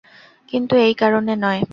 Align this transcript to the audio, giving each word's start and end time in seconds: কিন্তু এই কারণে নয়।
কিন্তু 0.51 0.73
এই 0.77 0.93
কারণে 0.93 1.33
নয়। 1.37 1.61